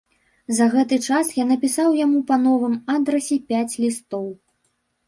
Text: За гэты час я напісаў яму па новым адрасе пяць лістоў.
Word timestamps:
За 0.59 0.65
гэты 0.75 0.97
час 1.09 1.25
я 1.41 1.45
напісаў 1.51 1.99
яму 2.01 2.25
па 2.33 2.41
новым 2.49 2.75
адрасе 2.99 3.43
пяць 3.53 3.73
лістоў. 3.87 4.27